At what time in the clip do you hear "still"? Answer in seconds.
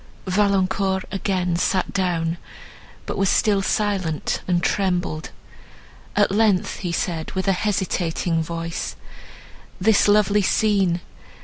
3.29-3.61